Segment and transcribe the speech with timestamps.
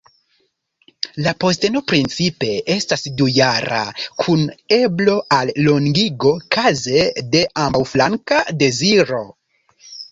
[1.25, 3.83] La posteno principe estas dujara,
[4.25, 4.43] kun
[4.81, 9.27] eblo al longigo kaze de ambaŭflanka deziro.